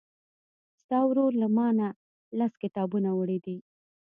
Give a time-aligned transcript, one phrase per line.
[0.81, 1.87] ستا ورور له مانه
[2.39, 3.57] لس کتابونه وړي دي.